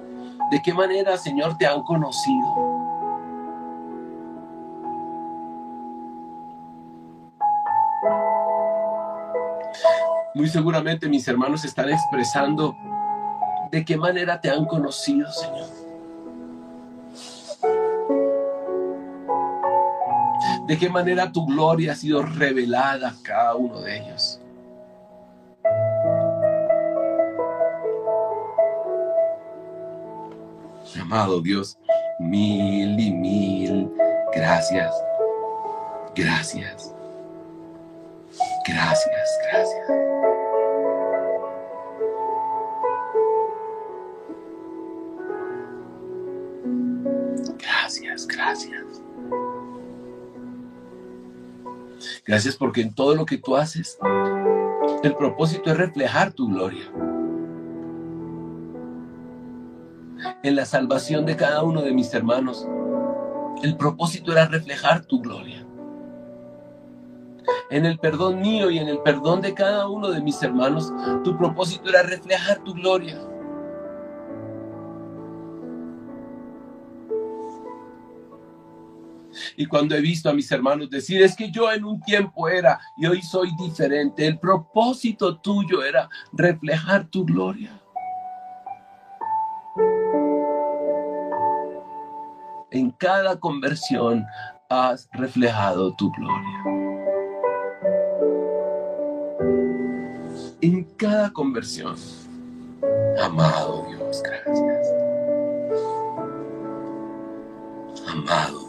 [0.50, 2.75] ¿de qué manera, Señor, te han conocido?
[10.36, 12.76] Muy seguramente mis hermanos están expresando
[13.72, 15.66] de qué manera te han conocido, Señor.
[20.66, 24.38] De qué manera tu gloria ha sido revelada a cada uno de ellos.
[31.00, 31.78] Amado Dios,
[32.18, 33.90] mil y mil
[34.34, 34.94] gracias.
[36.14, 36.92] Gracias.
[38.66, 40.15] Gracias, gracias.
[48.46, 49.02] Gracias,
[52.24, 52.56] gracias.
[52.56, 53.98] Porque en todo lo que tú haces,
[55.02, 56.84] el propósito es reflejar tu gloria.
[60.42, 62.66] En la salvación de cada uno de mis hermanos,
[63.62, 65.66] el propósito era reflejar tu gloria
[67.70, 70.92] en el perdón mío y en el perdón de cada uno de mis hermanos,
[71.24, 73.18] tu propósito era reflejar tu gloria.
[79.56, 82.78] Y cuando he visto a mis hermanos decir, es que yo en un tiempo era
[82.96, 87.80] y hoy soy diferente, el propósito tuyo era reflejar tu gloria.
[92.70, 94.24] En cada conversión
[94.68, 96.86] has reflejado tu gloria.
[100.60, 101.96] en cada conversión.
[103.22, 104.88] Amado Dios, gracias.
[108.08, 108.65] Amado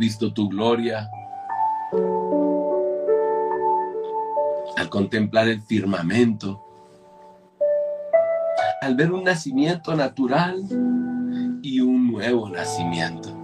[0.00, 1.10] visto tu gloria
[4.76, 6.64] al contemplar el firmamento,
[8.80, 10.64] al ver un nacimiento natural
[11.62, 13.36] y un nuevo nacimiento.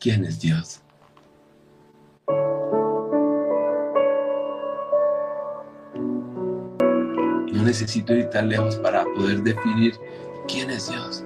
[0.00, 0.80] quién es Dios.
[7.70, 9.94] Necesito ir tan lejos para poder definir
[10.48, 11.22] quién es Dios.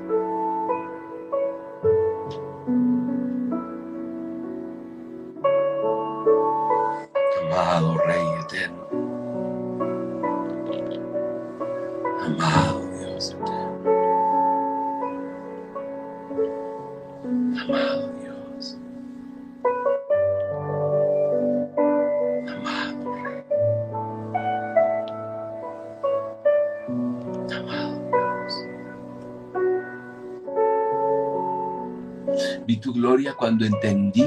[33.55, 34.25] Cuando entendí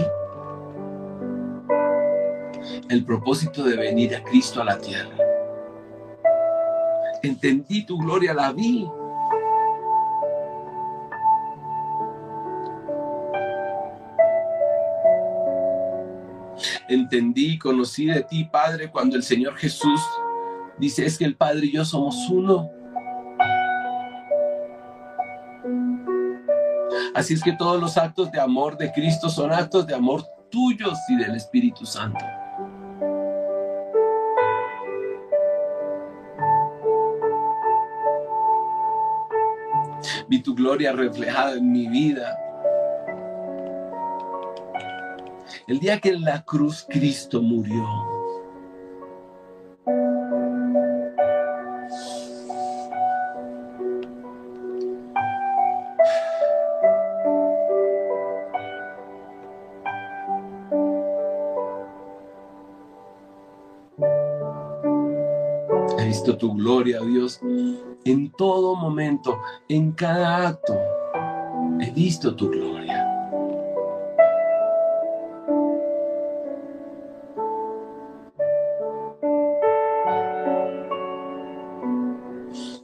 [2.88, 5.18] el propósito de venir a Cristo a la tierra.
[7.22, 8.88] Entendí tu gloria, la vi.
[16.88, 20.00] Entendí y conocí de ti, Padre, cuando el Señor Jesús
[20.78, 22.77] dice, es que el Padre y yo somos uno.
[27.18, 31.00] Así es que todos los actos de amor de Cristo son actos de amor tuyos
[31.10, 32.24] y del Espíritu Santo.
[40.30, 42.38] Vi tu gloria reflejada en mi vida.
[45.66, 47.84] El día que en la cruz Cristo murió,
[66.68, 67.40] gloria, Dios,
[68.04, 69.40] en todo momento,
[69.70, 70.78] en cada acto.
[71.80, 73.08] He visto tu gloria.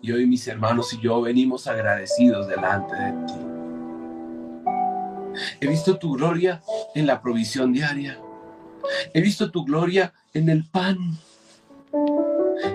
[0.02, 3.34] Y hoy mis hermanos y yo venimos agradecidos delante de ti.
[5.60, 6.64] He visto tu gloria
[6.96, 8.18] en la provisión diaria.
[9.14, 11.18] He visto tu gloria en el pan.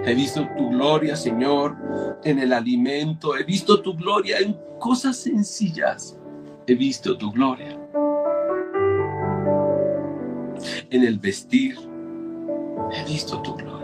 [0.08, 1.76] He visto tu gloria, Señor,
[2.24, 3.36] en el alimento.
[3.36, 6.18] He visto tu gloria en cosas sencillas.
[6.66, 7.78] He visto tu gloria
[10.88, 11.76] en el vestir.
[12.90, 13.77] He visto tu gloria.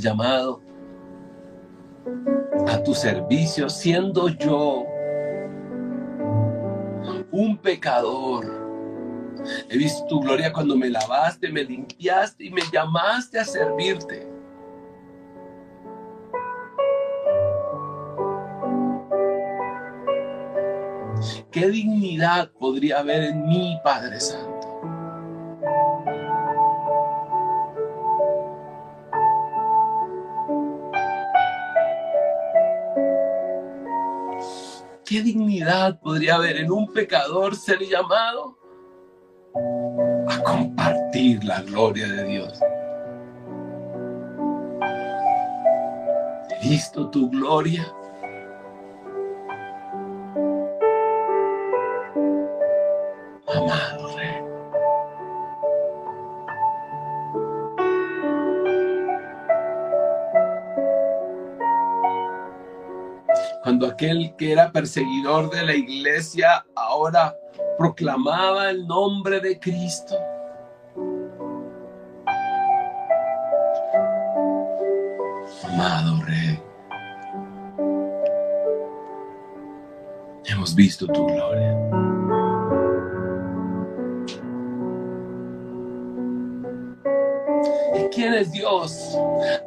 [0.00, 0.60] Llamado
[2.68, 4.84] a tu servicio, siendo yo
[7.30, 8.66] un pecador.
[9.68, 14.26] He visto tu gloria cuando me lavaste, me limpiaste y me llamaste a servirte.
[21.50, 24.55] ¿Qué dignidad podría haber en mí, Padre Santo?
[35.66, 38.56] ¿Qué dignidad podría haber en un pecador ser llamado
[40.28, 42.60] a compartir la gloria de Dios?
[46.50, 47.84] He visto tu gloria.
[63.96, 67.34] Aquel que era perseguidor de la iglesia ahora
[67.78, 70.14] proclamaba el nombre de Cristo.
[75.64, 76.60] Amado Rey,
[80.44, 81.74] hemos visto tu gloria.
[87.94, 89.16] ¿Y quién es Dios?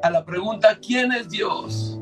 [0.04, 1.99] A la pregunta, ¿quién es Dios?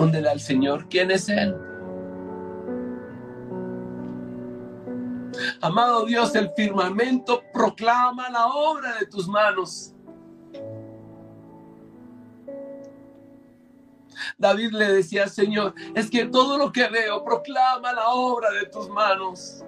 [0.00, 1.54] Respóndele al Señor, ¿quién es Él?
[5.60, 9.92] Amado Dios, el firmamento proclama la obra de tus manos.
[14.38, 18.88] David le decía, Señor, es que todo lo que veo proclama la obra de tus
[18.88, 19.62] manos.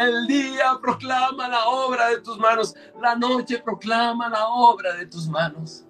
[0.00, 2.74] El día proclama la obra de tus manos.
[3.02, 5.84] La noche proclama la obra de tus manos.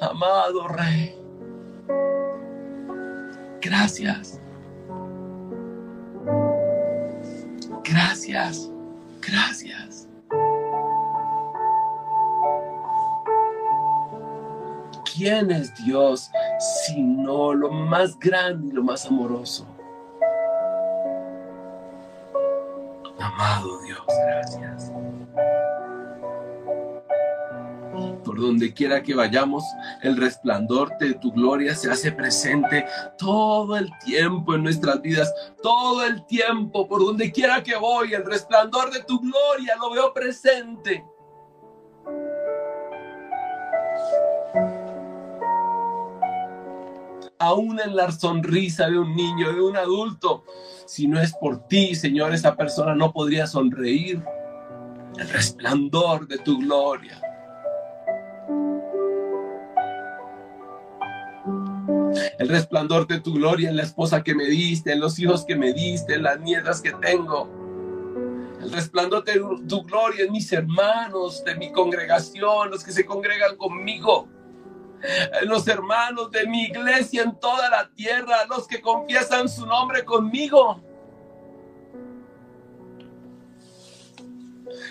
[0.00, 1.16] Amado Rey,
[3.60, 4.40] gracias.
[7.82, 8.70] Gracias,
[9.20, 10.08] gracias.
[15.12, 16.30] ¿Quién es Dios
[16.86, 19.66] sino lo más grande y lo más amoroso?
[23.18, 24.92] Amado Dios, gracias.
[28.24, 29.64] Por donde quiera que vayamos,
[30.02, 32.86] el resplandor de tu gloria se hace presente
[33.18, 35.32] todo el tiempo en nuestras vidas,
[35.62, 40.14] todo el tiempo, por donde quiera que voy, el resplandor de tu gloria lo veo
[40.14, 41.04] presente.
[47.42, 50.44] Aún en la sonrisa de un niño, de un adulto.
[50.86, 54.22] Si no es por ti, Señor, esa persona no podría sonreír.
[55.18, 57.20] El resplandor de tu gloria.
[62.38, 65.56] El resplandor de tu gloria en la esposa que me diste, en los hijos que
[65.56, 67.50] me diste, en las nietas que tengo.
[68.60, 73.56] El resplandor de tu gloria en mis hermanos, de mi congregación, los que se congregan
[73.56, 74.28] conmigo
[75.46, 80.80] los hermanos de mi iglesia en toda la tierra, los que confiesan su nombre conmigo.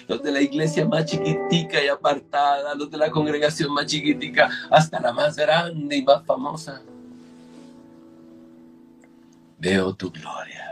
[0.07, 4.99] Los de la iglesia más chiquitica y apartada, los de la congregación más chiquitica, hasta
[4.99, 6.81] la más grande y más famosa.
[9.57, 10.70] Veo tu gloria.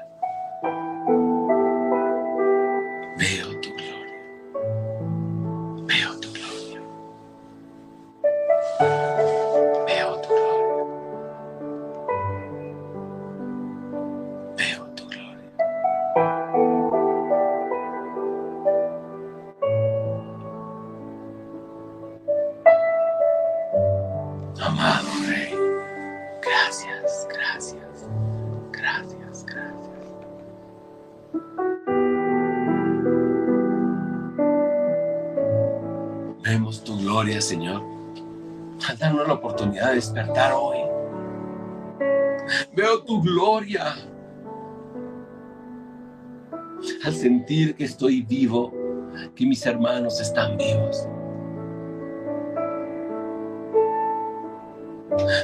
[49.35, 51.07] Que mis hermanos están vivos.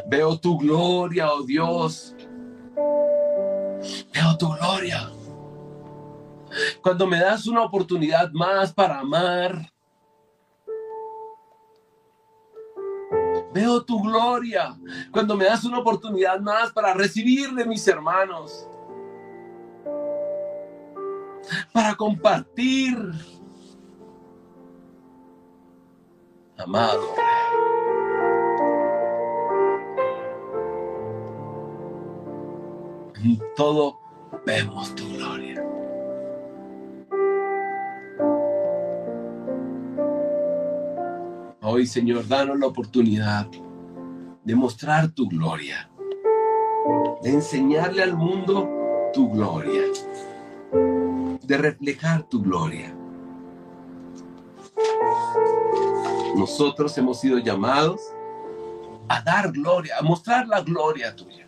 [0.07, 2.15] Veo tu gloria, oh Dios.
[4.13, 5.09] Veo tu gloria.
[6.81, 9.71] Cuando me das una oportunidad más para amar,
[13.55, 14.75] Veo tu gloria
[15.11, 18.67] cuando me das una oportunidad más para recibir de mis hermanos.
[21.73, 22.97] Para compartir.
[26.57, 27.15] Amado.
[33.23, 33.99] En todo
[34.45, 35.63] vemos tu gloria.
[41.61, 43.47] Hoy, Señor, danos la oportunidad
[44.43, 45.89] de mostrar tu gloria,
[47.23, 48.69] de enseñarle al mundo
[49.11, 49.81] tu gloria,
[51.45, 52.95] de reflejar tu gloria.
[56.35, 58.01] Nosotros hemos sido llamados
[59.07, 61.47] a dar gloria, a mostrar la gloria tuya.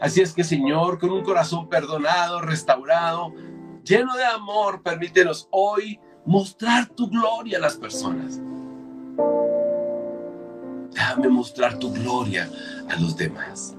[0.00, 3.32] Así es que Señor, con un corazón perdonado, restaurado,
[3.84, 8.40] lleno de amor, permítenos hoy mostrar tu gloria a las personas.
[10.92, 12.50] Déjame mostrar tu gloria
[12.88, 13.77] a los demás.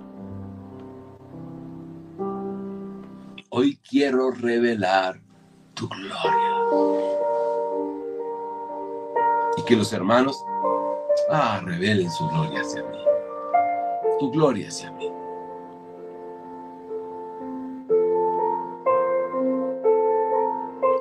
[3.60, 5.20] Hoy quiero revelar
[5.74, 6.50] tu gloria.
[9.58, 10.42] Y que los hermanos,
[11.30, 12.98] ah, revelen su gloria hacia mí.
[14.18, 15.12] Tu gloria hacia mí.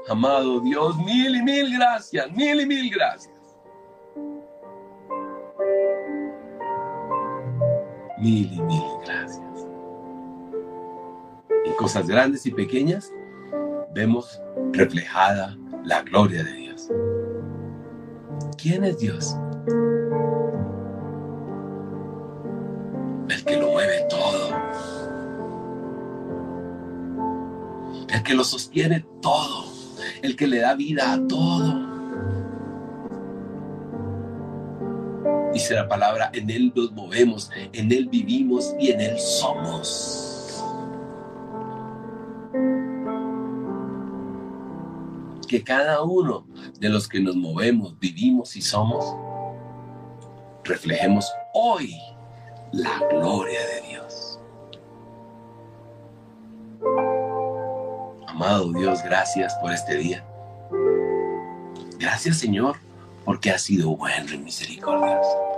[0.08, 3.38] Amado Dios, mil y mil gracias, mil y mil gracias.
[8.18, 9.57] Mil y mil gracias.
[11.78, 13.12] Cosas grandes y pequeñas
[13.94, 14.40] vemos
[14.72, 16.88] reflejada la gloria de Dios.
[18.60, 19.36] ¿Quién es Dios?
[23.30, 24.50] El que lo mueve todo.
[28.10, 29.78] El que lo sostiene todo
[30.22, 31.86] el que le da vida a todo.
[35.52, 40.27] Dice la palabra, en Él nos movemos, en Él vivimos y en Él somos.
[45.48, 46.46] Que cada uno
[46.78, 49.16] de los que nos movemos, vivimos y somos,
[50.62, 51.94] reflejemos hoy
[52.72, 54.38] la gloria de Dios.
[58.26, 60.22] Amado Dios, gracias por este día.
[61.98, 62.76] Gracias Señor,
[63.24, 65.48] porque has sido bueno y misericordioso.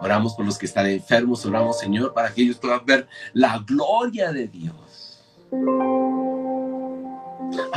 [0.00, 4.32] Oramos por los que están enfermos, oramos Señor para que ellos puedan ver la gloria
[4.32, 5.24] de Dios.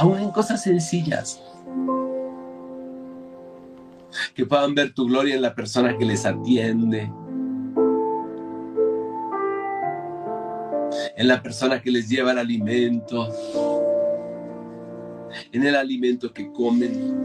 [0.02, 1.40] Aún en cosas sencillas.
[4.34, 7.12] Que puedan ver tu gloria en la persona que les atiende,
[11.16, 13.28] en la persona que les lleva el alimento,
[15.52, 17.24] en el alimento que comen.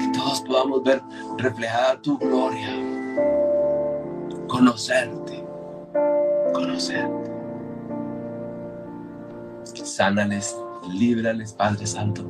[0.00, 1.00] Que todos podamos ver
[1.36, 2.70] reflejada tu gloria,
[4.48, 5.44] conocerte,
[6.52, 7.17] conocerte.
[9.98, 10.56] Sánales,
[10.92, 12.22] líbrales, Padre Santo.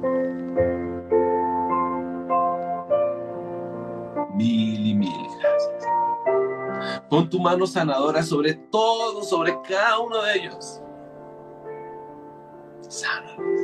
[4.32, 7.02] Mil y mil gracias.
[7.10, 10.80] Pon tu mano sanadora sobre todo, sobre cada uno de ellos.
[12.88, 13.60] Sánalos.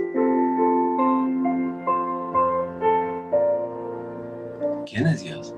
[4.84, 5.54] ¿Quién es Dios?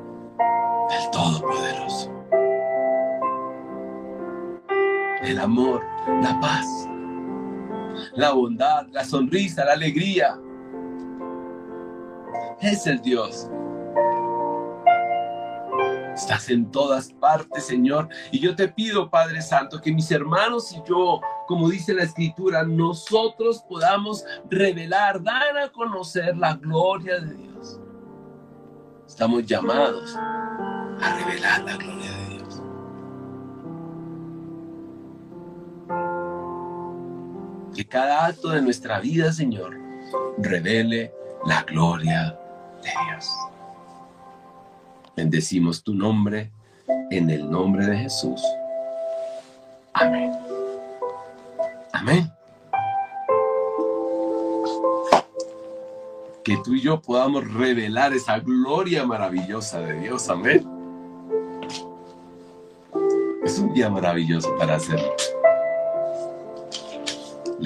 [0.97, 2.13] El Todopoderoso.
[5.25, 5.83] El amor,
[6.23, 6.86] la paz,
[8.17, 10.39] la bondad, la sonrisa, la alegría.
[12.61, 13.49] Es el Dios
[16.17, 18.09] Estás en todas partes, Señor.
[18.33, 22.63] Y yo te pido, Padre Santo, que mis hermanos y yo, como dice la Escritura,
[22.63, 27.79] nosotros podamos revelar, dar a conocer la gloria de Dios.
[29.07, 32.06] Estamos llamados a revelar la gloria
[37.77, 39.77] Que cada acto de nuestra vida, Señor,
[40.39, 41.13] revele
[41.45, 42.39] la gloria
[42.83, 43.29] de Dios
[45.17, 46.51] Bendecimos tu nombre
[47.11, 48.43] en el nombre de Jesús.
[49.95, 50.31] Amén.
[51.93, 52.31] Amén.
[56.45, 60.29] Que tú y yo podamos revelar esa gloria maravillosa de Dios.
[60.29, 60.67] Amén.
[63.43, 65.15] Es un día maravilloso para hacerlo.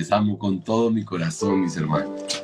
[0.01, 2.43] Les amo con todo mi corazón, mis hermanos.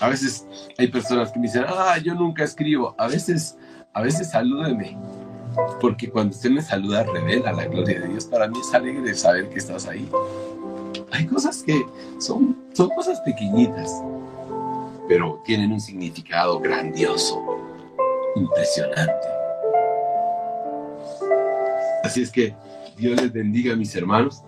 [0.00, 0.46] A veces
[0.78, 2.94] hay personas que me dicen, ah, yo nunca escribo.
[2.96, 3.58] A veces,
[3.92, 4.96] a veces salúdeme.
[5.78, 8.24] Porque cuando usted me saluda, revela la gloria de Dios.
[8.24, 10.08] Para mí es alegre saber que estás ahí.
[11.12, 11.84] Hay cosas que
[12.18, 14.02] son, son cosas pequeñitas,
[15.06, 17.44] pero tienen un significado grandioso,
[18.36, 19.28] impresionante.
[22.04, 22.54] Así es que
[22.96, 24.42] Dios les bendiga, mis hermanos.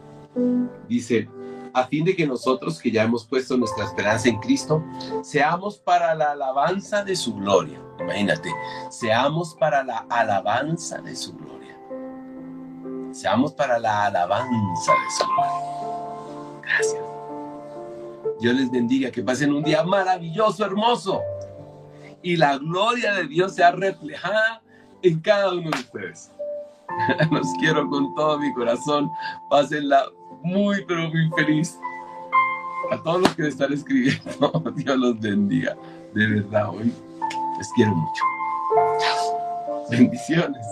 [0.89, 1.29] Dice,
[1.75, 4.83] a fin de que nosotros que ya hemos puesto nuestra esperanza en Cristo,
[5.23, 7.81] seamos para la alabanza de su gloria.
[7.99, 8.51] Imagínate,
[8.91, 11.79] seamos para la alabanza de su gloria.
[13.13, 16.63] Seamos para la alabanza de su gloria.
[16.63, 17.03] Gracias.
[18.41, 21.21] Dios les bendiga, que pasen un día maravilloso, hermoso.
[22.23, 24.63] Y la gloria de Dios sea reflejada
[25.03, 26.31] en cada uno de ustedes.
[27.31, 29.11] Los quiero con todo mi corazón.
[29.51, 30.07] Pásenla
[30.43, 31.79] muy, pero muy feliz.
[32.91, 35.77] A todos los que están escribiendo, Dios los bendiga.
[36.15, 36.93] De verdad, hoy
[37.59, 38.23] les quiero mucho.
[39.91, 40.67] Bendiciones.